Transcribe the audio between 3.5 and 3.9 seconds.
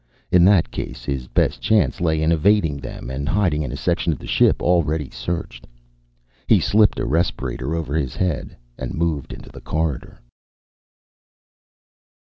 in a